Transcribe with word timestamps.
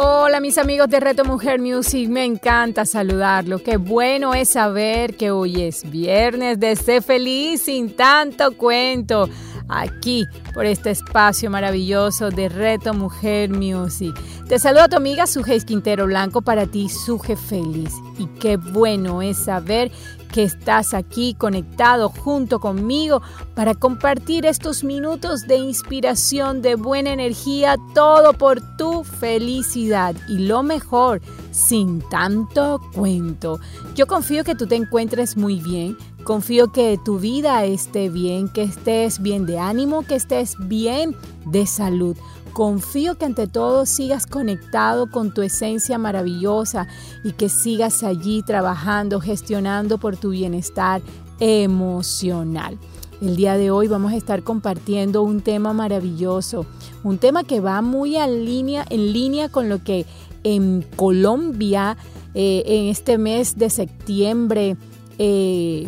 Hola 0.00 0.38
mis 0.38 0.58
amigos 0.58 0.88
de 0.88 1.00
Reto 1.00 1.24
Mujer 1.24 1.60
Music, 1.60 2.08
me 2.08 2.24
encanta 2.24 2.86
saludarlo. 2.86 3.60
Qué 3.64 3.78
bueno 3.78 4.32
es 4.32 4.50
saber 4.50 5.16
que 5.16 5.32
hoy 5.32 5.62
es 5.62 5.90
viernes 5.90 6.60
de 6.60 6.76
ser 6.76 7.02
feliz 7.02 7.62
sin 7.62 7.96
tanto 7.96 8.56
cuento. 8.56 9.28
Aquí, 9.68 10.24
por 10.54 10.66
este 10.66 10.90
espacio 10.92 11.50
maravilloso 11.50 12.30
de 12.30 12.48
Reto 12.48 12.94
Mujer 12.94 13.50
Music. 13.50 14.14
Te 14.48 14.60
saluda 14.60 14.88
tu 14.88 14.96
amiga 14.96 15.26
Suje 15.26 15.58
Quintero 15.62 16.06
Blanco 16.06 16.42
para 16.42 16.66
ti, 16.66 16.88
Suje 16.88 17.34
Feliz. 17.34 17.92
Y 18.18 18.26
qué 18.38 18.56
bueno 18.56 19.20
es 19.20 19.46
saber 19.46 19.90
que 20.32 20.42
estás 20.42 20.94
aquí 20.94 21.34
conectado 21.34 22.08
junto 22.08 22.60
conmigo 22.60 23.22
para 23.54 23.74
compartir 23.74 24.46
estos 24.46 24.84
minutos 24.84 25.46
de 25.46 25.56
inspiración, 25.56 26.62
de 26.62 26.74
buena 26.74 27.12
energía, 27.12 27.76
todo 27.94 28.32
por 28.32 28.60
tu 28.76 29.04
felicidad 29.04 30.14
y 30.28 30.38
lo 30.38 30.62
mejor, 30.62 31.20
sin 31.50 32.00
tanto 32.08 32.80
cuento. 32.94 33.60
Yo 33.94 34.06
confío 34.06 34.44
que 34.44 34.54
tú 34.54 34.66
te 34.66 34.76
encuentres 34.76 35.36
muy 35.36 35.60
bien, 35.60 35.96
confío 36.24 36.72
que 36.72 36.98
tu 37.04 37.18
vida 37.18 37.64
esté 37.64 38.08
bien, 38.08 38.48
que 38.48 38.62
estés 38.62 39.20
bien 39.20 39.46
de 39.46 39.58
ánimo, 39.58 40.02
que 40.02 40.14
estés 40.14 40.54
bien 40.58 41.16
de 41.46 41.66
salud. 41.66 42.16
Confío 42.58 43.14
que 43.14 43.24
ante 43.24 43.46
todo 43.46 43.86
sigas 43.86 44.26
conectado 44.26 45.08
con 45.12 45.32
tu 45.32 45.42
esencia 45.42 45.96
maravillosa 45.96 46.88
y 47.22 47.30
que 47.30 47.48
sigas 47.48 48.02
allí 48.02 48.42
trabajando, 48.42 49.20
gestionando 49.20 49.98
por 49.98 50.16
tu 50.16 50.30
bienestar 50.30 51.00
emocional. 51.38 52.76
El 53.22 53.36
día 53.36 53.56
de 53.56 53.70
hoy 53.70 53.86
vamos 53.86 54.12
a 54.12 54.16
estar 54.16 54.42
compartiendo 54.42 55.22
un 55.22 55.40
tema 55.40 55.72
maravilloso, 55.72 56.66
un 57.04 57.18
tema 57.18 57.44
que 57.44 57.60
va 57.60 57.80
muy 57.80 58.16
en 58.16 58.44
línea, 58.44 58.84
en 58.90 59.12
línea 59.12 59.48
con 59.50 59.68
lo 59.68 59.84
que 59.84 60.04
en 60.42 60.84
Colombia 60.96 61.96
eh, 62.34 62.64
en 62.66 62.88
este 62.88 63.18
mes 63.18 63.56
de 63.56 63.70
septiembre 63.70 64.76
eh, 65.18 65.86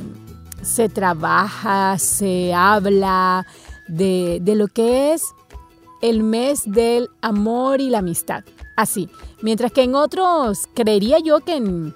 se 0.63 0.89
trabaja, 0.89 1.99
se 1.99 2.55
habla 2.55 3.45
de, 3.89 4.39
de 4.41 4.55
lo 4.55 4.69
que 4.69 5.15
es 5.15 5.25
el 6.03 6.23
mes 6.23 6.63
del 6.65 7.11
amor 7.21 7.81
y 7.81 7.91
la 7.91 7.99
amistad. 7.99 8.45
Así, 8.77 9.09
mientras 9.43 9.73
que 9.73 9.83
en 9.83 9.95
otros, 9.95 10.69
creería 10.75 11.19
yo 11.19 11.41
que 11.41 11.57
en, 11.57 11.95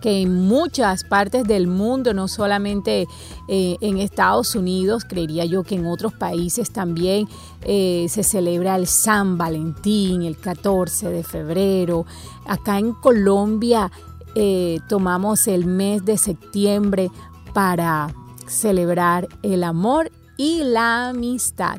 que 0.00 0.20
en 0.22 0.46
muchas 0.46 1.02
partes 1.02 1.44
del 1.44 1.66
mundo, 1.66 2.14
no 2.14 2.28
solamente 2.28 3.08
eh, 3.48 3.76
en 3.80 3.98
Estados 3.98 4.54
Unidos, 4.54 5.04
creería 5.04 5.44
yo 5.44 5.64
que 5.64 5.76
en 5.76 5.86
otros 5.86 6.12
países 6.12 6.70
también 6.70 7.26
eh, 7.62 8.06
se 8.08 8.22
celebra 8.22 8.76
el 8.76 8.86
San 8.86 9.38
Valentín, 9.38 10.22
el 10.22 10.36
14 10.36 11.08
de 11.08 11.24
febrero. 11.24 12.06
Acá 12.46 12.78
en 12.78 12.92
Colombia 12.92 13.90
eh, 14.34 14.80
tomamos 14.88 15.48
el 15.48 15.64
mes 15.64 16.04
de 16.04 16.18
septiembre 16.18 17.10
para 17.52 18.12
celebrar 18.46 19.28
el 19.42 19.64
amor 19.64 20.10
y 20.36 20.64
la 20.64 21.08
amistad. 21.08 21.78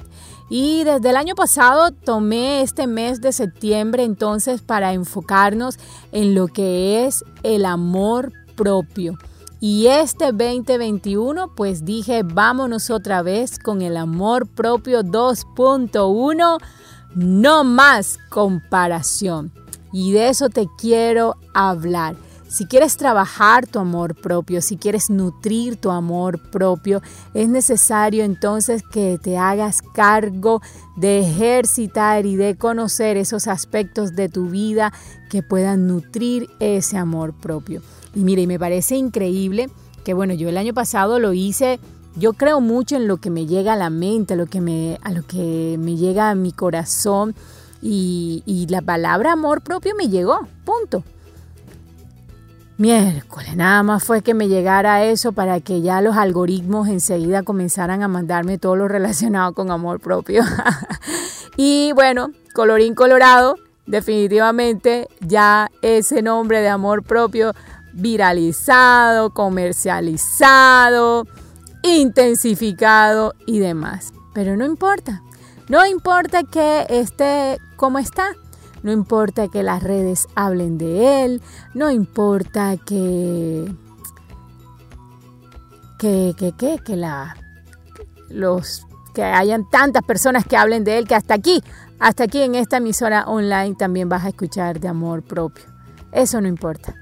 Y 0.49 0.83
desde 0.83 1.09
el 1.09 1.17
año 1.17 1.35
pasado 1.35 1.91
tomé 1.91 2.61
este 2.61 2.85
mes 2.85 3.19
de 3.21 3.31
septiembre 3.31 4.03
entonces 4.03 4.61
para 4.61 4.93
enfocarnos 4.93 5.79
en 6.11 6.35
lo 6.35 6.47
que 6.47 7.05
es 7.05 7.23
el 7.43 7.65
amor 7.65 8.31
propio. 8.55 9.17
Y 9.59 9.87
este 9.87 10.25
2021 10.25 11.55
pues 11.55 11.85
dije 11.85 12.21
vámonos 12.23 12.91
otra 12.91 13.23
vez 13.23 13.57
con 13.57 13.81
el 13.81 13.97
amor 13.97 14.47
propio 14.47 15.01
2.1, 15.01 16.59
no 17.15 17.63
más 17.63 18.19
comparación. 18.29 19.51
Y 19.91 20.11
de 20.11 20.29
eso 20.29 20.49
te 20.49 20.67
quiero 20.77 21.37
hablar. 21.53 22.15
Si 22.47 22.65
quieres 22.65 22.95
trabajar 22.95 23.65
tu 23.65 23.79
amor 23.79 24.15
propio, 24.15 24.61
si 24.61 24.77
quieres 24.77 25.09
nutrir 25.09 25.77
tu 25.77 25.91
amor 25.91 26.39
propio, 26.51 27.01
es 27.33 27.49
necesario 27.49 28.23
entonces 28.23 28.83
que 28.83 29.19
te 29.21 29.37
hagas 29.37 29.81
cargo 29.81 30.61
de 30.95 31.19
ejercitar 31.19 32.25
y 32.25 32.35
de 32.35 32.55
conocer 32.55 33.17
esos 33.17 33.47
aspectos 33.47 34.15
de 34.15 34.29
tu 34.29 34.49
vida 34.49 34.93
que 35.29 35.43
puedan 35.43 35.87
nutrir 35.87 36.49
ese 36.59 36.97
amor 36.97 37.33
propio. 37.33 37.81
Y 38.13 38.19
mire, 38.19 38.47
me 38.47 38.59
parece 38.59 38.95
increíble 38.95 39.69
que 40.03 40.13
bueno, 40.13 40.33
yo 40.33 40.47
el 40.47 40.57
año 40.57 40.73
pasado 40.73 41.19
lo 41.19 41.33
hice 41.33 41.79
yo 42.17 42.33
creo 42.33 42.61
mucho 42.61 42.95
en 42.95 43.07
lo 43.07 43.17
que 43.17 43.29
me 43.29 43.45
llega 43.45 43.73
a 43.73 43.75
la 43.75 43.89
mente, 43.89 44.35
a 44.35 44.37
lo 44.37 44.45
que 44.45 44.61
me, 44.61 44.97
a 45.03 45.11
lo 45.11 45.23
que 45.23 45.77
me 45.79 45.97
llega 45.97 46.29
a 46.29 46.35
mi 46.35 46.51
corazón 46.51 47.35
y, 47.81 48.41
y 48.45 48.67
la 48.67 48.81
palabra 48.81 49.33
amor 49.33 49.61
propio 49.61 49.95
me 49.95 50.07
llegó, 50.07 50.47
punto. 50.63 51.03
Miércoles, 52.77 53.55
nada 53.55 53.83
más 53.83 54.03
fue 54.03 54.21
que 54.21 54.33
me 54.33 54.49
llegara 54.49 55.05
eso 55.05 55.31
para 55.31 55.61
que 55.61 55.81
ya 55.81 56.01
los 56.01 56.17
algoritmos 56.17 56.89
enseguida 56.89 57.43
comenzaran 57.43 58.03
a 58.03 58.09
mandarme 58.09 58.57
todo 58.57 58.75
lo 58.75 58.89
relacionado 58.89 59.53
con 59.53 59.71
amor 59.71 60.01
propio. 60.01 60.43
y 61.55 61.93
bueno, 61.93 62.31
colorín 62.53 62.93
colorado, 62.93 63.55
definitivamente 63.85 65.07
ya 65.21 65.71
ese 65.81 66.21
nombre 66.21 66.59
de 66.59 66.67
amor 66.67 67.03
propio 67.03 67.53
viralizado, 67.93 69.29
comercializado, 69.29 71.25
intensificado 71.81 73.35
y 73.45 73.59
demás. 73.59 74.11
Pero 74.33 74.57
no 74.57 74.65
importa, 74.65 75.21
no 75.69 75.85
importa 75.85 76.43
que 76.43 76.85
esté 76.89 77.57
como 77.77 77.99
está, 77.99 78.33
no 78.85 78.91
importa 78.91 79.47
que 79.47 79.63
las 79.63 79.81
redes 79.81 80.27
hablen 80.35 80.77
de 80.77 81.25
él, 81.25 81.41
no 81.73 81.89
importa 81.89 82.77
que 82.77 83.73
que 85.97 86.35
que 86.37 86.77
que, 86.85 86.95
la 86.95 87.35
los 88.29 88.85
que 89.15 89.23
hayan 89.23 89.67
tantas 89.71 90.03
personas 90.03 90.45
que 90.45 90.55
hablen 90.55 90.83
de 90.83 90.99
él 90.99 91.07
que 91.07 91.15
hasta 91.15 91.33
aquí, 91.33 91.63
hasta 91.97 92.25
aquí 92.25 92.43
en 92.43 92.53
esta 92.53 92.77
emisora 92.77 93.23
online 93.25 93.73
también 93.73 94.07
vas 94.07 94.23
a 94.23 94.27
escuchar 94.27 94.79
de 94.79 94.87
amor 94.87 95.23
propio. 95.23 95.65
Eso 96.11 96.39
no 96.39 96.47
importa. 96.47 96.93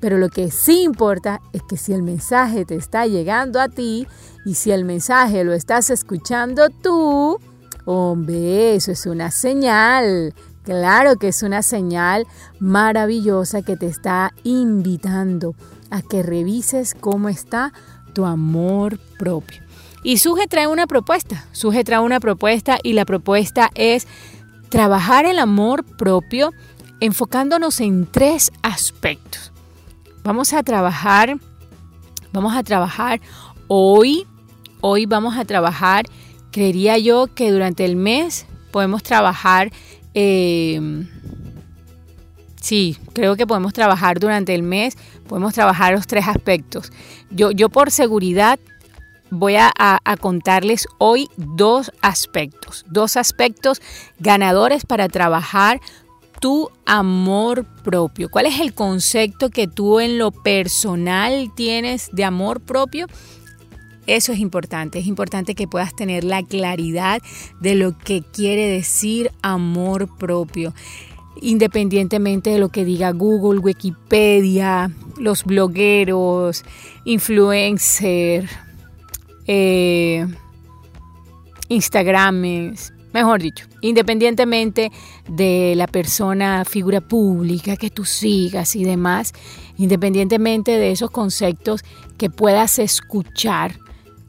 Pero 0.00 0.16
lo 0.16 0.30
que 0.30 0.50
sí 0.50 0.84
importa 0.84 1.42
es 1.52 1.60
que 1.68 1.76
si 1.76 1.92
el 1.92 2.02
mensaje 2.02 2.64
te 2.64 2.76
está 2.76 3.06
llegando 3.06 3.60
a 3.60 3.68
ti 3.68 4.06
y 4.46 4.54
si 4.54 4.70
el 4.70 4.86
mensaje 4.86 5.44
lo 5.44 5.52
estás 5.52 5.90
escuchando 5.90 6.70
tú, 6.70 7.38
hombre, 7.84 8.74
eso 8.74 8.90
es 8.90 9.04
una 9.04 9.30
señal 9.30 10.32
Claro 10.66 11.14
que 11.14 11.28
es 11.28 11.44
una 11.44 11.62
señal 11.62 12.26
maravillosa 12.58 13.62
que 13.62 13.76
te 13.76 13.86
está 13.86 14.32
invitando 14.42 15.54
a 15.92 16.02
que 16.02 16.24
revises 16.24 16.96
cómo 16.98 17.28
está 17.28 17.72
tu 18.14 18.26
amor 18.26 18.98
propio. 19.16 19.62
Y 20.02 20.18
Suje 20.18 20.48
trae 20.48 20.66
una 20.66 20.88
propuesta, 20.88 21.44
Suje 21.52 21.84
trae 21.84 22.00
una 22.00 22.18
propuesta 22.18 22.80
y 22.82 22.94
la 22.94 23.04
propuesta 23.04 23.70
es 23.76 24.08
trabajar 24.68 25.24
el 25.24 25.38
amor 25.38 25.84
propio 25.84 26.50
enfocándonos 26.98 27.78
en 27.78 28.04
tres 28.04 28.50
aspectos. 28.62 29.52
Vamos 30.24 30.52
a 30.52 30.64
trabajar, 30.64 31.38
vamos 32.32 32.56
a 32.56 32.64
trabajar 32.64 33.20
hoy, 33.68 34.26
hoy 34.80 35.06
vamos 35.06 35.36
a 35.36 35.44
trabajar, 35.44 36.06
creería 36.50 36.98
yo 36.98 37.28
que 37.32 37.52
durante 37.52 37.84
el 37.84 37.94
mes 37.94 38.46
podemos 38.72 39.02
trabajar 39.02 39.72
eh, 40.18 40.80
sí, 42.58 42.96
creo 43.12 43.36
que 43.36 43.46
podemos 43.46 43.74
trabajar 43.74 44.18
durante 44.18 44.54
el 44.54 44.62
mes, 44.62 44.96
podemos 45.28 45.52
trabajar 45.52 45.92
los 45.92 46.06
tres 46.06 46.26
aspectos. 46.26 46.90
Yo, 47.30 47.50
yo 47.50 47.68
por 47.68 47.90
seguridad 47.90 48.58
voy 49.28 49.56
a, 49.56 49.70
a, 49.76 50.16
contarles 50.16 50.88
hoy 50.96 51.28
dos 51.36 51.92
aspectos, 52.00 52.86
dos 52.88 53.18
aspectos 53.18 53.82
ganadores 54.18 54.86
para 54.86 55.08
trabajar 55.08 55.82
tu 56.40 56.70
amor 56.86 57.66
propio. 57.84 58.30
¿Cuál 58.30 58.46
es 58.46 58.58
el 58.60 58.72
concepto 58.72 59.50
que 59.50 59.66
tú 59.66 60.00
en 60.00 60.16
lo 60.16 60.30
personal 60.30 61.52
tienes 61.54 62.08
de 62.12 62.24
amor 62.24 62.60
propio? 62.62 63.06
Eso 64.06 64.32
es 64.32 64.38
importante, 64.38 64.98
es 65.00 65.06
importante 65.06 65.54
que 65.54 65.66
puedas 65.66 65.94
tener 65.94 66.22
la 66.22 66.42
claridad 66.42 67.20
de 67.60 67.74
lo 67.74 67.98
que 67.98 68.22
quiere 68.22 68.68
decir 68.68 69.32
amor 69.42 70.16
propio, 70.16 70.72
independientemente 71.40 72.50
de 72.50 72.58
lo 72.58 72.68
que 72.68 72.84
diga 72.84 73.10
Google, 73.10 73.60
Wikipedia, 73.60 74.90
los 75.18 75.44
blogueros, 75.44 76.64
influencers, 77.04 78.50
eh, 79.46 80.26
Instagrames, 81.68 82.92
mejor 83.12 83.42
dicho, 83.42 83.66
independientemente 83.80 84.92
de 85.28 85.74
la 85.74 85.86
persona, 85.86 86.64
figura 86.64 87.00
pública 87.00 87.76
que 87.76 87.90
tú 87.90 88.04
sigas 88.04 88.76
y 88.76 88.84
demás, 88.84 89.32
independientemente 89.78 90.72
de 90.72 90.92
esos 90.92 91.10
conceptos 91.10 91.82
que 92.18 92.30
puedas 92.30 92.78
escuchar, 92.78 93.78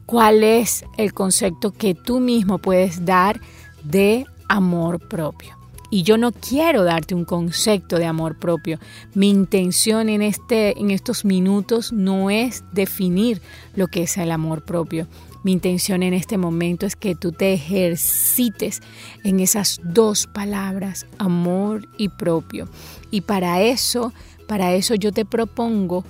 cuál 0.08 0.42
es 0.42 0.86
el 0.96 1.12
concepto 1.12 1.70
que 1.70 1.94
tú 1.94 2.18
mismo 2.18 2.56
puedes 2.56 3.04
dar 3.04 3.42
de 3.84 4.24
amor 4.48 5.06
propio. 5.06 5.58
Y 5.90 6.02
yo 6.02 6.16
no 6.16 6.32
quiero 6.32 6.82
darte 6.82 7.14
un 7.14 7.26
concepto 7.26 7.98
de 7.98 8.06
amor 8.06 8.38
propio. 8.38 8.78
Mi 9.12 9.28
intención 9.28 10.08
en, 10.08 10.22
este, 10.22 10.80
en 10.80 10.90
estos 10.92 11.26
minutos 11.26 11.92
no 11.92 12.30
es 12.30 12.64
definir 12.72 13.42
lo 13.74 13.88
que 13.88 14.04
es 14.04 14.16
el 14.16 14.30
amor 14.30 14.64
propio. 14.64 15.06
Mi 15.44 15.52
intención 15.52 16.02
en 16.02 16.14
este 16.14 16.38
momento 16.38 16.86
es 16.86 16.96
que 16.96 17.14
tú 17.14 17.32
te 17.32 17.52
ejercites 17.52 18.80
en 19.24 19.40
esas 19.40 19.78
dos 19.84 20.26
palabras, 20.26 21.06
amor 21.18 21.86
y 21.98 22.08
propio. 22.08 22.66
Y 23.10 23.20
para 23.20 23.60
eso, 23.60 24.14
para 24.46 24.72
eso 24.72 24.94
yo 24.94 25.12
te 25.12 25.26
propongo 25.26 26.02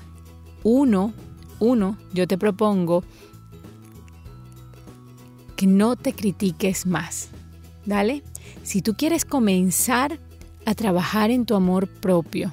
uno, 0.63 1.13
uno, 1.59 1.99
yo 2.13 2.29
te 2.29 2.39
propongo 2.39 3.03
que 5.59 5.67
no 5.67 5.97
te 5.97 6.13
critiques 6.13 6.87
más. 6.87 7.31
¿Dale? 7.85 8.23
Si 8.63 8.81
tú 8.81 8.95
quieres 8.95 9.25
comenzar 9.25 10.21
a 10.65 10.75
trabajar 10.75 11.33
en 11.33 11.47
tu 11.47 11.57
amor 11.57 11.89
propio, 11.89 12.53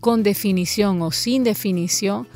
con 0.00 0.22
definición 0.22 1.00
o 1.00 1.10
sin 1.10 1.42
definición, 1.42 2.28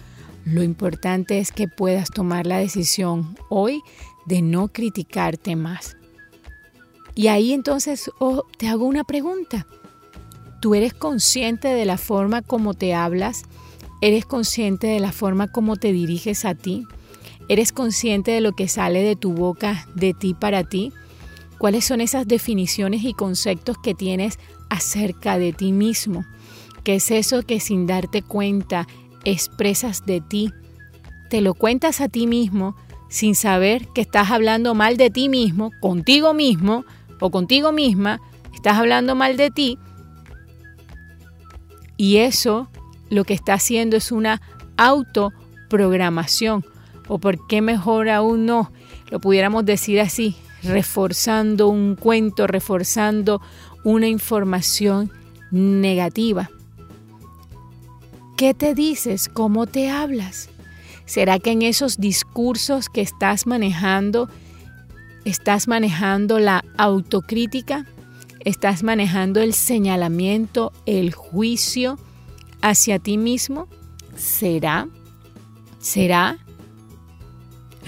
lo 0.47 0.63
importante 0.63 1.41
es 1.41 1.53
que 1.53 1.69
puedas 1.69 2.09
tomar 2.09 2.47
la 2.47 2.57
decisión 2.57 3.37
hoy 3.51 3.83
de 4.25 4.41
no 4.41 4.69
criticarte 4.69 5.57
más. 5.57 5.99
Y 7.15 7.27
ahí 7.27 7.53
entonces 7.53 8.11
oh, 8.19 8.45
te 8.57 8.69
hago 8.69 8.87
una 8.87 9.05
pregunta. 9.05 9.67
¿Tú 10.61 10.75
eres 10.75 10.95
consciente 10.95 11.69
de 11.69 11.85
la 11.85 11.99
forma 11.99 12.41
como 12.41 12.73
te 12.73 12.95
hablas? 12.95 13.43
¿Eres 14.01 14.25
consciente 14.25 14.87
de 14.87 15.01
la 15.01 15.13
forma 15.13 15.49
como 15.49 15.77
te 15.77 15.93
diriges 15.93 16.47
a 16.47 16.55
ti? 16.55 16.87
¿Eres 17.49 17.73
consciente 17.73 18.31
de 18.31 18.41
lo 18.41 18.53
que 18.53 18.69
sale 18.69 19.03
de 19.03 19.17
tu 19.17 19.33
boca 19.33 19.87
de 19.95 20.15
ti 20.15 20.35
para 20.35 20.65
ti? 20.65 20.93
¿Cuáles 21.59 21.85
son 21.85 22.01
esas 22.01 22.27
definiciones 22.27 23.05
y 23.05 23.15
conceptos 23.15 23.77
que 23.83 23.95
tienes 23.95 24.39
acerca 24.69 25.39
de 25.39 25.53
ti 25.53 25.73
mismo? 25.73 26.25
¿Qué 26.85 26.97
es 26.97 27.11
eso 27.11 27.43
que 27.43 27.61
sin 27.61 27.87
darte 27.87 28.23
cuenta 28.23 28.87
expresas 29.25 30.05
de 30.05 30.21
ti. 30.21 30.53
Te 31.29 31.41
lo 31.41 31.55
cuentas 31.55 32.01
a 32.01 32.09
ti 32.09 32.27
mismo 32.27 32.77
sin 33.09 33.35
saber 33.35 33.89
que 33.89 34.01
estás 34.01 34.31
hablando 34.31 34.75
mal 34.75 34.97
de 34.97 35.11
ti 35.11 35.29
mismo, 35.29 35.71
contigo 35.81 36.35
mismo 36.35 36.85
o 37.21 37.31
contigo 37.31 37.73
misma, 37.73 38.21
estás 38.55 38.79
hablando 38.79 39.15
mal 39.15 39.37
de 39.37 39.51
ti. 39.51 39.79
Y 41.97 42.19
eso 42.19 42.69
lo 43.11 43.25
que 43.25 43.35
está 43.35 43.55
haciendo 43.55 43.97
es 43.97 44.13
una 44.13 44.41
autoprogramación. 44.77 46.65
O 47.13 47.19
por 47.19 47.47
qué 47.47 47.61
mejor 47.61 48.09
aún 48.09 48.47
no, 48.47 48.73
lo 49.11 49.21
pudiéramos 49.21 49.67
decir 49.67 50.01
así, 50.01 50.35
reforzando 50.63 51.69
un 51.69 51.95
cuento, 51.95 52.47
reforzando 52.47 53.43
una 53.85 54.09
información 54.09 55.13
negativa. 55.51 56.49
¿Qué 58.39 58.55
te 58.55 58.75
dices? 58.75 59.29
¿Cómo 59.29 59.67
te 59.67 59.91
hablas? 59.91 60.49
¿Será 61.05 61.39
que 61.39 61.51
en 61.51 61.61
esos 61.61 61.99
discursos 61.99 62.89
que 62.89 63.03
estás 63.03 63.47
manejando, 63.47 64.31
estás 65.27 65.69
manejando 65.69 66.39
la 66.39 66.65
autocrítica? 66.79 67.85
¿Estás 68.41 68.83
manejando 68.83 69.43
el 69.43 69.53
señalamiento, 69.53 70.73
el 70.87 71.13
juicio 71.13 71.99
hacia 72.63 72.99
ti 72.99 73.19
mismo? 73.19 73.69
¿Será? 74.17 74.89
¿Será? 75.79 76.39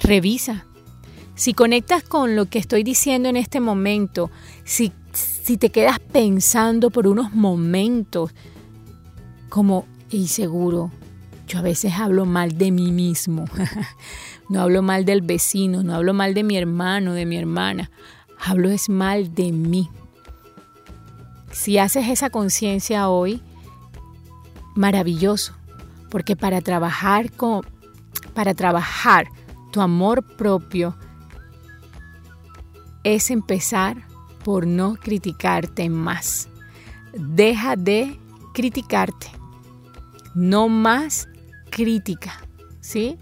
Revisa. 0.05 0.67
Si 1.35 1.55
conectas 1.55 2.03
con 2.03 2.37
lo 2.37 2.47
que 2.47 2.59
estoy 2.59 2.85
diciendo 2.85 3.29
en 3.29 3.37
este 3.37 3.59
momento, 3.59 4.31
si, 4.65 4.93
si 5.13 5.57
te 5.57 5.71
quedas 5.71 5.99
pensando 5.99 6.91
por 6.91 7.09
unos 7.09 7.33
momentos 7.33 8.33
como 9.49 9.87
y 10.11 10.29
seguro, 10.29 10.93
yo 11.49 11.59
a 11.59 11.63
veces 11.63 11.95
hablo 11.95 12.27
mal 12.27 12.57
de 12.59 12.71
mí 12.71 12.93
mismo. 12.93 13.47
no 14.51 14.61
hablo 14.61 14.83
mal 14.83 15.07
del 15.07 15.23
vecino, 15.23 15.83
no 15.83 15.95
hablo 15.95 16.13
mal 16.13 16.35
de 16.35 16.45
mi 16.45 16.57
hermano, 16.57 17.15
de 17.15 17.25
mi 17.25 17.37
hermana. 17.37 17.91
Hablo 18.39 18.69
es 18.69 18.91
mal 18.91 19.35
de 19.35 19.53
mí. 19.53 19.89
Si 21.51 21.79
haces 21.79 22.09
esa 22.09 22.29
conciencia 22.29 23.09
hoy, 23.09 23.41
maravilloso, 24.75 25.55
porque 26.11 26.37
para 26.37 26.61
trabajar 26.61 27.33
con 27.33 27.63
para 28.35 28.55
trabajar 28.55 29.29
tu 29.75 29.81
amor 29.81 30.23
propio 30.23 30.95
es 33.03 33.33
empezar 33.33 34.07
por 34.45 34.69
no 34.69 34.95
criticarte 34.95 35.89
más. 35.89 36.49
Deja 37.13 37.75
de 37.75 38.17
criticarte 38.53 39.27
no 40.33 40.69
más 40.69 41.27
crítica, 41.71 42.41
¿sí? 42.81 43.19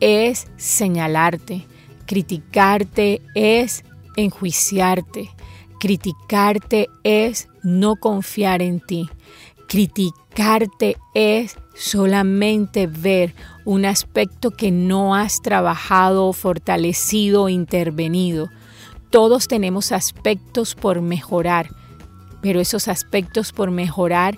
es 0.02 0.48
señalarte, 0.56 1.64
criticarte 2.06 3.22
es 3.36 3.84
enjuiciarte, 4.16 5.30
criticarte 5.78 6.88
es 7.04 7.48
no 7.62 7.94
confiar 7.94 8.62
en 8.62 8.80
ti, 8.80 9.08
criticarte 9.72 10.98
es 11.14 11.56
solamente 11.74 12.86
ver 12.86 13.34
un 13.64 13.86
aspecto 13.86 14.50
que 14.50 14.70
no 14.70 15.14
has 15.14 15.40
trabajado, 15.40 16.34
fortalecido 16.34 17.48
intervenido. 17.48 18.50
Todos 19.08 19.48
tenemos 19.48 19.90
aspectos 19.90 20.74
por 20.74 21.00
mejorar, 21.00 21.70
pero 22.42 22.60
esos 22.60 22.86
aspectos 22.86 23.52
por 23.52 23.70
mejorar 23.70 24.36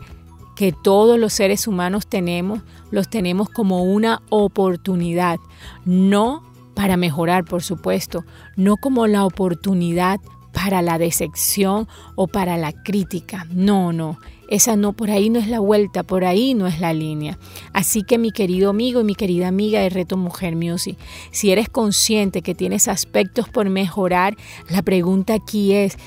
que 0.54 0.70
todos 0.70 1.18
los 1.18 1.32
seres 1.32 1.66
humanos 1.66 2.06
tenemos, 2.06 2.60
los 2.92 3.10
tenemos 3.10 3.48
como 3.48 3.82
una 3.82 4.22
oportunidad, 4.30 5.40
no 5.84 6.44
para 6.76 6.96
mejorar, 6.96 7.44
por 7.44 7.64
supuesto, 7.64 8.24
no 8.54 8.76
como 8.76 9.08
la 9.08 9.24
oportunidad 9.24 10.20
para 10.54 10.80
la 10.80 10.96
decepción 10.98 11.86
o 12.14 12.26
para 12.26 12.56
la 12.56 12.72
crítica. 12.72 13.46
No, 13.50 13.92
no, 13.92 14.18
esa 14.48 14.76
no, 14.76 14.94
por 14.94 15.10
ahí 15.10 15.28
no 15.28 15.38
es 15.38 15.48
la 15.48 15.60
vuelta, 15.60 16.02
por 16.02 16.24
ahí 16.24 16.54
no 16.54 16.66
es 16.66 16.80
la 16.80 16.94
línea. 16.94 17.38
Así 17.74 18.02
que 18.02 18.16
mi 18.16 18.30
querido 18.30 18.70
amigo 18.70 19.00
y 19.00 19.04
mi 19.04 19.14
querida 19.14 19.48
amiga 19.48 19.80
de 19.80 19.90
Reto 19.90 20.16
Mujer 20.16 20.56
Music, 20.56 20.96
si 21.30 21.50
eres 21.50 21.68
consciente 21.68 22.40
que 22.40 22.54
tienes 22.54 22.88
aspectos 22.88 23.48
por 23.48 23.68
mejorar, 23.68 24.36
la 24.70 24.82
pregunta 24.82 25.34
aquí 25.34 25.72
es, 25.72 25.98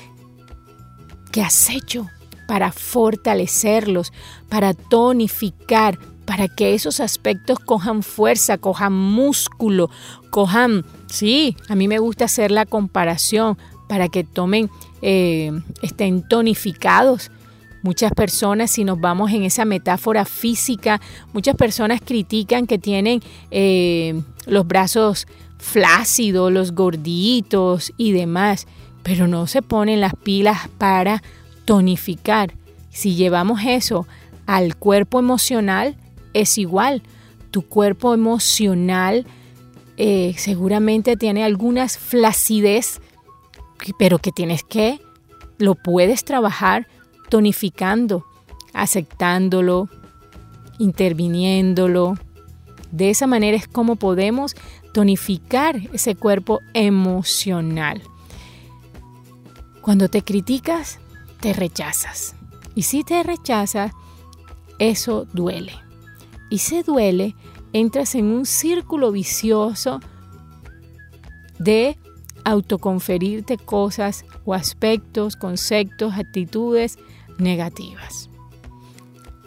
¿qué 1.30 1.42
has 1.42 1.70
hecho? 1.70 2.08
para 2.46 2.72
fortalecerlos, 2.72 4.10
para 4.48 4.72
tonificar 4.72 5.98
para 6.24 6.46
que 6.46 6.74
esos 6.74 7.00
aspectos 7.00 7.58
cojan 7.58 8.02
fuerza, 8.02 8.58
cojan 8.58 8.92
músculo, 8.92 9.88
cojan, 10.30 10.84
sí, 11.06 11.56
a 11.70 11.74
mí 11.74 11.88
me 11.88 11.98
gusta 11.98 12.26
hacer 12.26 12.50
la 12.50 12.66
comparación 12.66 13.56
para 13.88 14.08
que 14.08 14.24
tomen, 14.24 14.70
eh, 15.02 15.50
estén 15.82 16.26
tonificados. 16.26 17.30
Muchas 17.82 18.12
personas, 18.12 18.70
si 18.70 18.84
nos 18.84 19.00
vamos 19.00 19.32
en 19.32 19.44
esa 19.44 19.64
metáfora 19.64 20.24
física, 20.24 21.00
muchas 21.32 21.56
personas 21.56 22.00
critican 22.04 22.66
que 22.66 22.78
tienen 22.78 23.20
eh, 23.50 24.20
los 24.46 24.66
brazos 24.66 25.26
flácidos, 25.58 26.52
los 26.52 26.72
gorditos 26.72 27.92
y 27.96 28.12
demás, 28.12 28.66
pero 29.02 29.26
no 29.28 29.46
se 29.46 29.62
ponen 29.62 30.00
las 30.00 30.14
pilas 30.14 30.68
para 30.78 31.22
tonificar. 31.64 32.52
Si 32.90 33.14
llevamos 33.14 33.60
eso 33.64 34.06
al 34.46 34.76
cuerpo 34.76 35.18
emocional, 35.18 35.96
es 36.34 36.58
igual. 36.58 37.02
Tu 37.50 37.62
cuerpo 37.62 38.14
emocional 38.14 39.26
eh, 39.96 40.34
seguramente 40.36 41.16
tiene 41.16 41.44
algunas 41.44 41.98
flacidez, 41.98 43.00
pero 43.98 44.18
que 44.18 44.32
tienes 44.32 44.62
que, 44.62 45.00
lo 45.58 45.74
puedes 45.74 46.24
trabajar 46.24 46.86
tonificando, 47.28 48.24
aceptándolo, 48.72 49.88
interviniéndolo. 50.78 52.14
De 52.90 53.10
esa 53.10 53.26
manera 53.26 53.56
es 53.56 53.68
como 53.68 53.96
podemos 53.96 54.56
tonificar 54.92 55.76
ese 55.92 56.14
cuerpo 56.14 56.60
emocional. 56.74 58.02
Cuando 59.82 60.08
te 60.08 60.22
criticas, 60.22 60.98
te 61.40 61.52
rechazas. 61.52 62.34
Y 62.74 62.82
si 62.82 63.04
te 63.04 63.22
rechazas, 63.22 63.92
eso 64.78 65.26
duele. 65.32 65.72
Y 66.50 66.58
se 66.58 66.82
duele, 66.82 67.34
entras 67.72 68.14
en 68.14 68.26
un 68.26 68.46
círculo 68.46 69.12
vicioso 69.12 70.00
de 71.58 71.98
autoconferirte 72.48 73.56
cosas 73.56 74.24
o 74.44 74.54
aspectos, 74.54 75.36
conceptos, 75.36 76.14
actitudes 76.14 76.98
negativas. 77.38 78.30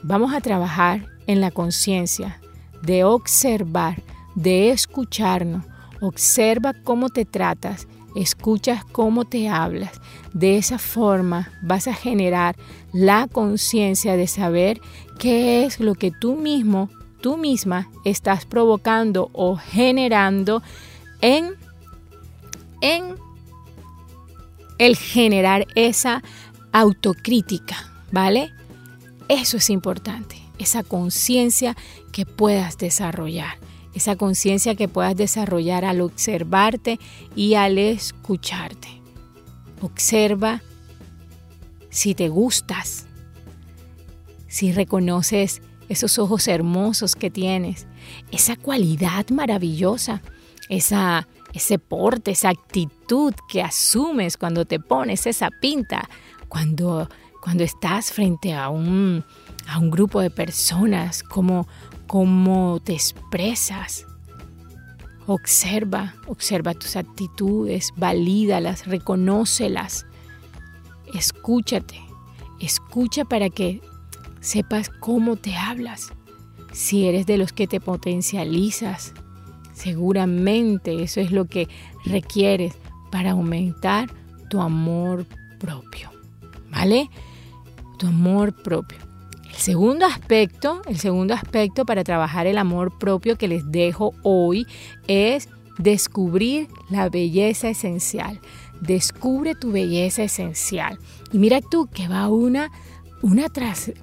Vamos 0.04 0.34
a 0.34 0.42
trabajar 0.42 1.08
en 1.28 1.42
la 1.42 1.52
conciencia 1.52 2.40
de 2.82 3.04
observar, 3.04 4.02
de 4.36 4.72
escucharnos. 4.72 5.66
Observa 6.02 6.74
cómo 6.74 7.10
te 7.10 7.26
tratas, 7.26 7.88
escuchas 8.16 8.84
cómo 8.92 9.26
te 9.26 9.50
hablas. 9.50 10.02
De 10.34 10.58
esa 10.58 10.78
forma 10.78 11.52
vas 11.62 11.88
a 11.88 11.94
generar 11.94 12.56
la 12.92 13.28
conciencia 13.28 14.18
de 14.18 14.28
saber 14.28 14.82
qué 15.20 15.66
es 15.66 15.80
lo 15.80 15.94
que 15.96 16.12
tú 16.12 16.36
mismo, 16.36 16.90
tú 17.22 17.38
misma 17.38 17.90
estás 18.06 18.46
provocando 18.46 19.30
o 19.34 19.56
generando 19.56 20.64
en, 21.22 21.54
en 22.82 23.16
el 24.78 24.98
generar 24.98 25.68
esa 25.76 26.24
autocrítica, 26.72 27.92
¿vale? 28.12 28.52
Eso 29.28 29.58
es 29.58 29.70
importante, 29.70 30.42
esa 30.58 30.84
conciencia 30.84 31.76
que 32.12 32.26
puedas 32.26 32.78
desarrollar, 32.78 33.58
esa 33.94 34.16
conciencia 34.16 34.76
que 34.76 34.88
puedas 34.88 35.16
desarrollar 35.16 35.86
al 35.86 36.02
observarte 36.02 37.00
y 37.36 37.54
al 37.56 37.78
escucharte. 37.78 39.02
Observa 39.82 40.62
si 41.90 42.16
te 42.16 42.30
gustas, 42.30 43.06
si 44.48 44.72
reconoces 44.72 45.62
esos 45.90 46.20
ojos 46.20 46.48
hermosos 46.48 47.16
que 47.16 47.30
tienes, 47.30 47.86
esa 48.32 48.56
cualidad 48.56 49.30
maravillosa, 49.30 50.22
esa, 50.70 51.28
ese 51.54 51.80
porte, 51.80 52.32
esa 52.32 52.50
actitud 52.50 53.34
que 53.48 53.62
asumes 53.62 54.38
cuando 54.38 54.66
te 54.66 54.80
pones 54.80 55.28
esa 55.28 55.50
pinta, 55.50 56.10
cuando, 56.48 57.10
cuando 57.42 57.64
estás 57.64 58.12
frente 58.12 58.54
a 58.54 58.70
un, 58.70 59.24
a 59.68 59.80
un 59.80 59.92
grupo 59.92 60.22
de 60.22 60.30
personas, 60.30 61.24
cómo, 61.24 61.68
cómo 62.08 62.80
te 62.84 62.94
expresas. 62.94 64.06
Observa, 65.28 66.16
observa 66.28 66.74
tus 66.74 66.96
actitudes, 66.96 67.94
valídalas, 67.96 68.88
reconócelas. 68.88 70.06
Escúchate, 71.14 72.02
escucha 72.60 73.26
para 73.26 73.50
que 73.50 73.82
sepas 74.40 74.90
cómo 74.90 75.36
te 75.36 75.56
hablas. 75.56 76.12
Si 76.74 77.06
eres 77.06 77.26
de 77.26 77.38
los 77.38 77.54
que 77.54 77.68
te 77.68 77.80
potencializas, 77.80 79.14
seguramente 79.82 81.02
eso 81.02 81.22
es 81.22 81.32
lo 81.32 81.46
que 81.46 81.68
requieres 82.06 82.74
para 83.12 83.32
aumentar 83.32 84.10
tu 84.50 84.62
amor 84.62 85.26
propio. 85.60 86.10
¿Vale? 86.70 87.10
Tu 87.98 88.08
amor 88.08 88.54
propio. 88.54 89.00
El 89.50 89.56
segundo 89.56 90.06
aspecto, 90.06 90.82
el 90.88 90.98
segundo 90.98 91.34
aspecto 91.34 91.86
para 91.86 92.04
trabajar 92.04 92.48
el 92.48 92.58
amor 92.58 92.98
propio 92.98 93.38
que 93.38 93.48
les 93.48 93.70
dejo 93.72 94.14
hoy 94.24 94.66
es 95.08 95.50
descubrir 95.78 96.68
la 96.90 97.10
belleza 97.10 97.70
esencial. 97.70 98.40
Descubre 98.80 99.56
tu 99.56 99.72
belleza 99.72 100.24
esencial. 100.24 100.98
Y 101.32 101.40
mira 101.40 101.60
tú 101.62 101.88
que 101.88 102.08
va 102.08 102.28
una, 102.30 102.72
una 103.22 103.50
tras... 103.50 103.90
Eh, 103.90 103.96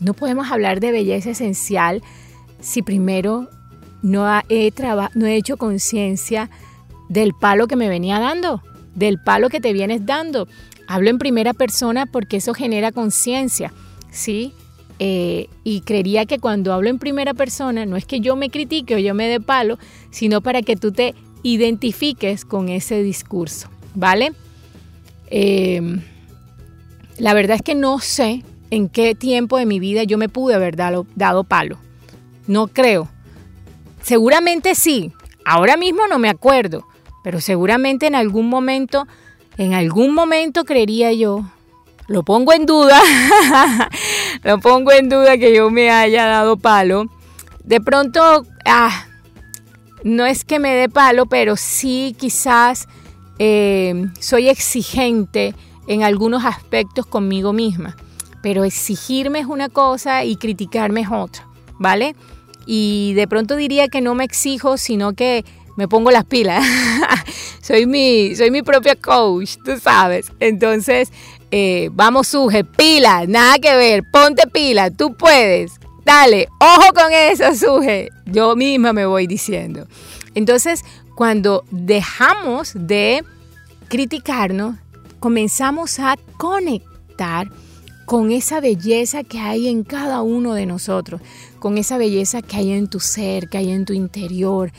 no 0.00 0.14
podemos 0.14 0.50
hablar 0.50 0.80
de 0.80 0.92
belleza 0.92 1.30
esencial 1.30 2.02
si 2.60 2.82
primero 2.82 3.48
no 4.04 4.28
he, 4.48 4.72
no 5.14 5.26
he 5.26 5.36
hecho 5.36 5.56
conciencia 5.56 6.48
del 7.08 7.34
palo 7.34 7.66
que 7.66 7.74
me 7.74 7.88
venía 7.88 8.20
dando, 8.20 8.62
del 8.94 9.18
palo 9.18 9.48
que 9.48 9.60
te 9.60 9.72
vienes 9.72 10.06
dando. 10.06 10.46
Hablo 10.86 11.10
en 11.10 11.18
primera 11.18 11.54
persona 11.54 12.06
porque 12.06 12.36
eso 12.36 12.54
genera 12.54 12.92
conciencia, 12.92 13.72
¿sí? 14.12 14.52
Eh, 15.00 15.48
y 15.64 15.80
creería 15.80 16.24
que 16.24 16.38
cuando 16.38 16.72
hablo 16.72 16.88
en 16.88 17.00
primera 17.00 17.34
persona 17.34 17.84
no 17.84 17.96
es 17.96 18.04
que 18.04 18.20
yo 18.20 18.36
me 18.36 18.50
critique 18.50 18.94
o 18.94 18.98
yo 18.98 19.12
me 19.14 19.26
dé 19.26 19.40
palo, 19.40 19.78
sino 20.10 20.40
para 20.40 20.62
que 20.62 20.76
tú 20.76 20.92
te 20.92 21.16
identifiques 21.42 22.44
con 22.44 22.68
ese 22.68 23.02
discurso. 23.02 23.68
¿vale? 23.94 24.32
Em, 25.30 26.02
la 27.18 27.32
verdad 27.34 27.56
es 27.56 27.62
que 27.62 27.74
no 27.74 28.00
sé 28.00 28.42
en 28.70 28.88
qué 28.88 29.14
tiempo 29.14 29.58
de 29.58 29.66
mi 29.66 29.78
vida 29.78 30.04
yo 30.04 30.18
me 30.18 30.28
pude 30.28 30.54
haber 30.54 30.76
dado, 30.76 31.06
dado 31.14 31.44
palo. 31.44 31.78
No 32.46 32.68
creo. 32.68 33.08
Seguramente 34.04 34.74
sí. 34.74 35.12
Ahora 35.46 35.76
mismo 35.76 36.06
no 36.06 36.18
me 36.18 36.28
acuerdo. 36.28 36.86
Pero 37.24 37.40
seguramente 37.40 38.06
en 38.06 38.14
algún 38.14 38.50
momento, 38.50 39.06
en 39.56 39.72
algún 39.72 40.14
momento 40.14 40.64
creería 40.64 41.10
yo, 41.12 41.42
lo 42.06 42.22
pongo 42.22 42.52
en 42.52 42.66
duda, 42.66 43.00
lo 44.42 44.60
pongo 44.60 44.92
en 44.92 45.08
duda 45.08 45.38
que 45.38 45.54
yo 45.54 45.70
me 45.70 45.90
haya 45.90 46.26
dado 46.26 46.58
palo. 46.58 47.06
De 47.64 47.80
pronto, 47.80 48.44
ah, 48.66 49.06
no 50.02 50.26
es 50.26 50.44
que 50.44 50.58
me 50.58 50.74
dé 50.74 50.90
palo, 50.90 51.24
pero 51.24 51.56
sí 51.56 52.14
quizás 52.18 52.88
eh, 53.38 54.06
soy 54.20 54.50
exigente 54.50 55.54
en 55.86 56.02
algunos 56.02 56.44
aspectos 56.44 57.06
conmigo 57.06 57.54
misma, 57.54 57.96
pero 58.42 58.64
exigirme 58.64 59.38
es 59.38 59.46
una 59.46 59.70
cosa 59.70 60.24
y 60.24 60.36
criticarme 60.36 61.00
es 61.00 61.08
otra, 61.10 61.48
¿vale? 61.78 62.14
Y 62.66 63.12
de 63.14 63.28
pronto 63.28 63.56
diría 63.56 63.88
que 63.88 64.00
no 64.00 64.14
me 64.14 64.24
exijo, 64.24 64.76
sino 64.76 65.12
que 65.12 65.44
me 65.76 65.88
pongo 65.88 66.10
las 66.10 66.24
pilas. 66.24 66.64
soy, 67.60 67.86
mi, 67.86 68.34
soy 68.36 68.50
mi 68.50 68.62
propia 68.62 68.96
coach, 68.96 69.56
tú 69.64 69.78
sabes. 69.78 70.32
Entonces, 70.40 71.10
eh, 71.50 71.90
vamos, 71.92 72.28
Suje, 72.28 72.64
pila, 72.64 73.26
nada 73.26 73.58
que 73.58 73.74
ver, 73.76 74.04
ponte 74.10 74.46
pila, 74.48 74.90
tú 74.90 75.14
puedes. 75.14 75.72
Dale, 76.04 76.48
ojo 76.60 76.92
con 76.94 77.12
eso, 77.12 77.54
Suje. 77.54 78.10
Yo 78.26 78.56
misma 78.56 78.92
me 78.92 79.06
voy 79.06 79.26
diciendo. 79.26 79.86
Entonces, 80.34 80.84
cuando 81.14 81.64
dejamos 81.70 82.72
de 82.74 83.24
criticarnos, 83.88 84.76
comenzamos 85.20 85.98
a 86.00 86.16
conectar 86.36 87.48
con 88.04 88.30
esa 88.30 88.60
belleza 88.60 89.24
que 89.24 89.38
hay 89.38 89.68
en 89.68 89.82
cada 89.84 90.22
uno 90.22 90.54
de 90.54 90.66
nosotros, 90.66 91.20
con 91.58 91.78
esa 91.78 91.98
belleza 91.98 92.42
que 92.42 92.56
hay 92.56 92.72
en 92.72 92.88
tu 92.88 93.00
ser, 93.00 93.48
que 93.48 93.58
hay 93.58 93.70
en 93.70 93.84
tu 93.84 93.92
interior, 93.92 94.72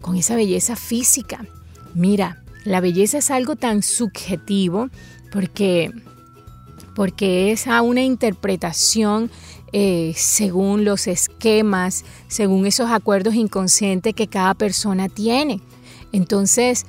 con 0.00 0.16
esa 0.16 0.36
belleza 0.36 0.76
física. 0.76 1.44
Mira, 1.94 2.42
la 2.64 2.80
belleza 2.80 3.18
es 3.18 3.30
algo 3.30 3.56
tan 3.56 3.82
subjetivo 3.82 4.88
porque, 5.32 5.90
porque 6.94 7.52
es 7.52 7.66
a 7.66 7.82
una 7.82 8.02
interpretación 8.02 9.30
eh, 9.72 10.12
según 10.16 10.84
los 10.84 11.08
esquemas, 11.08 12.04
según 12.28 12.66
esos 12.66 12.90
acuerdos 12.90 13.34
inconscientes 13.34 14.14
que 14.14 14.28
cada 14.28 14.54
persona 14.54 15.08
tiene. 15.08 15.60
Entonces, 16.12 16.86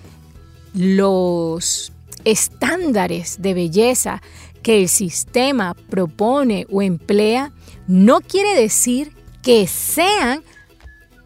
los 0.74 1.92
estándares 2.26 3.42
de 3.42 3.54
belleza 3.54 4.22
que 4.66 4.82
el 4.82 4.90
sistema 4.90 5.76
propone 5.92 6.66
o 6.72 6.82
emplea 6.82 7.52
no 7.86 8.20
quiere 8.22 8.60
decir 8.60 9.16
que 9.44 9.68
sean 9.68 10.44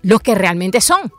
los 0.01 0.19
que 0.19 0.35
realmente 0.35 0.81
son. 0.81 1.09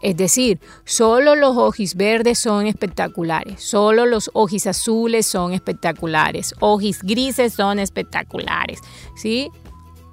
Es 0.00 0.16
decir, 0.16 0.60
solo 0.84 1.34
los 1.34 1.56
ojis 1.56 1.96
verdes 1.96 2.38
son 2.38 2.68
espectaculares, 2.68 3.60
solo 3.60 4.06
los 4.06 4.30
ojis 4.32 4.68
azules 4.68 5.26
son 5.26 5.54
espectaculares, 5.54 6.54
ojis 6.60 7.02
grises 7.02 7.54
son 7.54 7.80
espectaculares, 7.80 8.78
¿sí? 9.16 9.50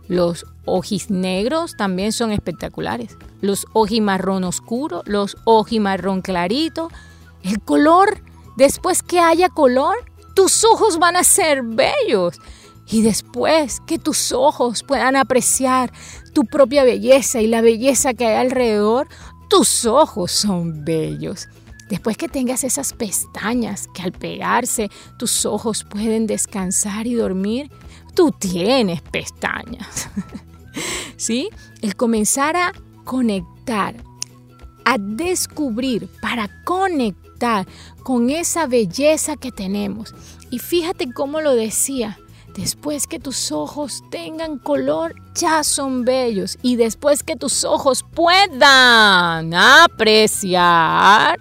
Los 0.07 0.47
ojis 0.65 1.11
negros 1.11 1.77
también 1.77 2.13
son 2.13 2.31
espectaculares, 2.31 3.15
los 3.41 3.67
ojis 3.73 4.01
marrón 4.01 4.43
oscuro, 4.43 5.03
los 5.05 5.37
ojis 5.43 5.79
marrón 5.79 6.23
clarito, 6.23 6.89
el 7.43 7.61
color, 7.61 8.23
después 8.57 9.03
que 9.03 9.19
haya 9.19 9.49
color, 9.49 9.97
tus 10.35 10.63
ojos 10.63 10.99
van 10.99 11.15
a 11.15 11.23
ser 11.23 11.63
bellos. 11.63 12.39
Y 12.87 13.01
después 13.01 13.81
que 13.87 13.97
tus 13.97 14.31
ojos 14.31 14.83
puedan 14.83 15.15
apreciar 15.15 15.91
tu 16.33 16.45
propia 16.45 16.83
belleza 16.83 17.41
y 17.41 17.47
la 17.47 17.61
belleza 17.61 18.13
que 18.13 18.27
hay 18.27 18.35
alrededor, 18.45 19.07
tus 19.49 19.85
ojos 19.85 20.31
son 20.31 20.85
bellos. 20.85 21.47
Después 21.89 22.17
que 22.17 22.27
tengas 22.27 22.63
esas 22.63 22.93
pestañas 22.93 23.87
que 23.93 24.01
al 24.01 24.11
pegarse 24.11 24.89
tus 25.17 25.45
ojos 25.45 25.83
pueden 25.83 26.27
descansar 26.27 27.07
y 27.07 27.13
dormir, 27.13 27.71
tú 28.15 28.31
tienes 28.31 29.01
pestañas. 29.01 30.09
¿Sí? 31.17 31.49
El 31.81 31.95
comenzar 31.95 32.55
a 32.55 32.71
conectar, 33.03 33.95
a 34.85 34.97
descubrir, 34.97 36.07
para 36.21 36.49
conectar 36.63 37.67
con 38.03 38.29
esa 38.29 38.67
belleza 38.67 39.35
que 39.35 39.51
tenemos. 39.51 40.13
Y 40.49 40.59
fíjate 40.59 41.11
cómo 41.11 41.41
lo 41.41 41.53
decía, 41.53 42.17
Después 42.55 43.05
que 43.05 43.19
tus 43.19 43.51
ojos 43.51 44.01
tengan 44.09 44.57
color, 44.57 45.13
ya 45.35 45.65
son 45.65 46.05
bellos. 46.05 46.57
Y 46.61 46.77
después 46.77 47.21
que 47.21 47.35
tus 47.35 47.65
ojos 47.65 48.05
puedan 48.13 49.53
apreciar 49.53 51.37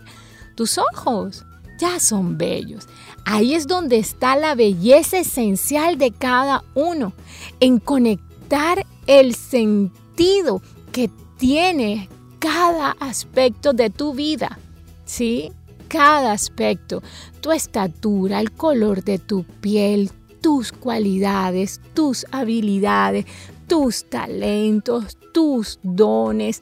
tus 0.57 0.77
ojos, 0.77 1.45
ya 1.79 2.01
son 2.01 2.37
bellos. 2.37 2.89
Ahí 3.25 3.55
es 3.55 3.69
donde 3.69 3.99
está 3.99 4.35
la 4.35 4.57
belleza 4.57 5.19
esencial 5.19 5.99
de 5.99 6.11
cada 6.11 6.65
uno, 6.75 7.13
en 7.61 7.79
conectar 7.79 8.85
el 9.07 9.37
sentido 9.37 10.63
que 10.91 11.09
tiene 11.39 12.09
cada 12.45 12.91
aspecto 13.01 13.73
de 13.73 13.89
tu 13.89 14.13
vida. 14.13 14.59
¿Sí? 15.07 15.51
Cada 15.89 16.33
aspecto, 16.33 17.03
tu 17.41 17.53
estatura, 17.53 18.39
el 18.41 18.53
color 18.53 19.03
de 19.03 19.19
tu 19.19 19.45
piel, 19.45 20.11
tus 20.43 20.71
cualidades, 20.71 21.81
tus 21.95 22.27
habilidades, 22.33 23.25
tus 23.67 24.05
talentos, 24.11 25.17
tus 25.33 25.79
dones. 25.83 26.61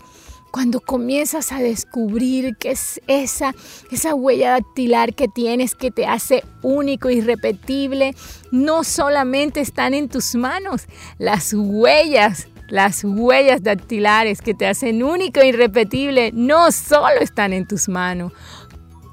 Cuando 0.53 0.81
comienzas 0.81 1.51
a 1.51 1.59
descubrir 1.59 2.57
que 2.59 2.73
es 2.73 3.01
esa, 3.09 3.53
esa 3.91 4.15
huella 4.15 4.51
dactilar 4.51 5.15
que 5.15 5.27
tienes 5.27 5.75
que 5.75 5.91
te 5.91 6.07
hace 6.07 6.45
único 6.63 7.11
y 7.11 7.23
repetible, 7.23 8.15
no 8.53 8.85
solamente 8.85 9.61
están 9.61 9.95
en 9.95 10.09
tus 10.09 10.37
manos, 10.37 10.83
las 11.19 11.53
huellas 11.55 12.47
las 12.73 13.05
huellas 13.05 13.63
dactilares 13.63 14.41
que 14.41 14.55
te 14.55 14.67
hacen 14.67 15.03
único 15.03 15.41
e 15.41 15.49
irrepetible 15.49 16.31
no 16.33 16.73
solo 16.73 17.21
están 17.21 17.53
en 17.53 17.69
tus 17.69 17.87
manos. 17.87 18.33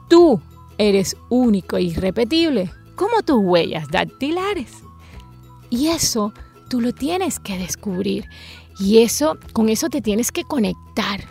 Tú 0.08 0.42
eres 0.78 1.18
único 1.30 1.75
e 1.75 1.82
irrepetible 1.82 2.72
como 2.96 3.22
tus 3.22 3.42
huellas 3.42 3.89
dactilares. 3.89 4.72
Y 5.70 5.88
eso 5.88 6.34
tú 6.70 6.80
lo 6.80 6.94
tienes 6.94 7.38
que 7.38 7.58
descubrir. 7.58 8.30
Y 8.80 9.00
eso, 9.00 9.38
con 9.51 9.68
eso 9.68 9.89
te 9.89 10.00
tienes 10.00 10.32
que 10.32 10.46
conectar. 10.46 11.25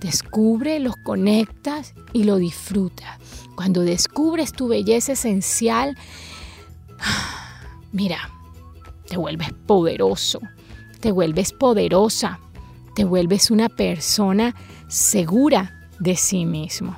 Descubre, 0.00 0.80
los 0.80 0.98
conectas 0.98 1.94
y 2.12 2.24
lo 2.24 2.36
disfrutas. 2.36 3.18
Cuando 3.54 3.80
descubres 3.80 4.52
tu 4.52 4.68
belleza 4.68 5.12
esencial, 5.12 5.96
mira, 7.90 8.18
te 9.08 9.16
vuelves 9.16 9.54
poderoso, 9.66 10.40
te 11.02 11.12
vuelves 11.12 11.52
poderosa, 11.52 12.40
te 12.94 13.04
vuelves 13.04 13.50
una 13.50 13.68
persona 13.68 14.54
segura 14.88 15.90
de 16.00 16.16
sí 16.16 16.46
mismo 16.46 16.96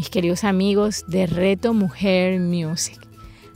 mis 0.00 0.08
queridos 0.08 0.44
amigos 0.44 1.04
de 1.08 1.26
Reto 1.26 1.74
Mujer 1.74 2.40
Music. 2.40 2.98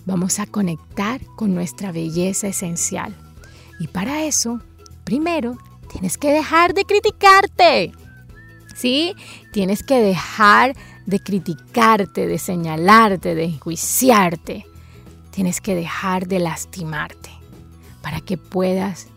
Vamos 0.04 0.40
a 0.40 0.44
conectar 0.44 1.24
con 1.36 1.54
nuestra 1.54 1.90
belleza 1.90 2.48
esencial. 2.48 3.16
Y 3.80 3.86
para 3.86 4.26
eso, 4.26 4.60
primero, 5.04 5.56
tienes 5.90 6.18
que 6.18 6.30
dejar 6.30 6.74
de 6.74 6.84
criticarte. 6.84 7.92
¿Sí? 8.74 9.14
Tienes 9.54 9.82
que 9.82 10.00
dejar 10.00 10.76
de 11.06 11.18
criticarte, 11.18 12.26
de 12.26 12.38
señalarte, 12.38 13.34
de 13.34 13.44
enjuiciarte. 13.44 14.66
Tienes 15.30 15.62
que 15.62 15.74
dejar 15.74 16.28
de 16.28 16.40
lastimarte 16.40 17.30
para 18.02 18.20
que 18.20 18.36
puedas 18.36 19.08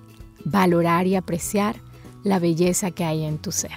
valorar 0.49 1.07
y 1.07 1.15
apreciar 1.15 1.75
la 2.23 2.39
belleza 2.39 2.91
que 2.91 3.03
hay 3.03 3.25
en 3.25 3.38
tu 3.38 3.51
ser. 3.51 3.71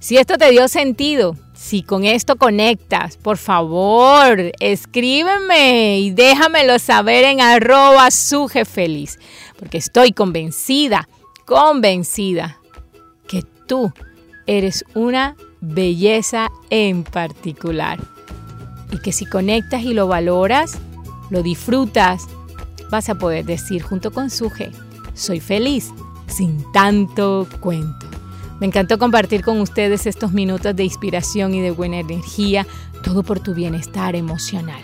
Si 0.00 0.16
esto 0.16 0.38
te 0.38 0.50
dio 0.50 0.68
sentido, 0.68 1.36
si 1.54 1.82
con 1.82 2.04
esto 2.04 2.36
conectas, 2.36 3.16
por 3.16 3.36
favor, 3.36 4.52
escríbeme 4.60 5.98
y 6.00 6.10
déjamelo 6.10 6.78
saber 6.78 7.24
en 7.24 7.40
arroba 7.40 8.08
feliz, 8.64 9.18
porque 9.58 9.78
estoy 9.78 10.12
convencida, 10.12 11.08
convencida 11.46 12.58
que 13.26 13.42
tú 13.66 13.92
eres 14.46 14.84
una 14.94 15.36
belleza 15.60 16.48
en 16.70 17.02
particular. 17.02 17.98
Y 18.92 19.00
que 19.00 19.12
si 19.12 19.26
conectas 19.26 19.82
y 19.82 19.94
lo 19.94 20.06
valoras, 20.06 20.78
lo 21.30 21.42
disfrutas, 21.42 22.26
vas 22.90 23.08
a 23.08 23.16
poder 23.16 23.44
decir 23.44 23.82
junto 23.82 24.12
con 24.12 24.30
Suje, 24.30 24.70
soy 25.18 25.40
feliz 25.40 25.92
sin 26.26 26.64
tanto 26.72 27.46
cuento. 27.60 28.06
Me 28.60 28.66
encantó 28.66 28.98
compartir 28.98 29.42
con 29.42 29.60
ustedes 29.60 30.06
estos 30.06 30.32
minutos 30.32 30.74
de 30.74 30.84
inspiración 30.84 31.54
y 31.54 31.60
de 31.60 31.70
buena 31.70 31.98
energía, 31.98 32.66
todo 33.04 33.22
por 33.22 33.40
tu 33.40 33.54
bienestar 33.54 34.16
emocional. 34.16 34.82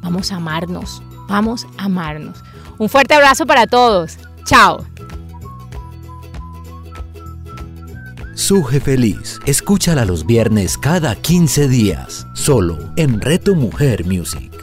Vamos 0.00 0.30
a 0.30 0.36
amarnos, 0.36 1.02
vamos 1.28 1.66
a 1.78 1.84
amarnos. 1.84 2.38
Un 2.78 2.88
fuerte 2.88 3.14
abrazo 3.14 3.46
para 3.46 3.66
todos. 3.66 4.18
Chao. 4.44 4.86
Suje 8.34 8.80
Feliz. 8.80 9.40
Escúchala 9.46 10.04
los 10.04 10.24
viernes 10.24 10.78
cada 10.78 11.16
15 11.16 11.68
días, 11.68 12.26
solo 12.34 12.78
en 12.96 13.20
Reto 13.20 13.54
Mujer 13.54 14.04
Music. 14.04 14.55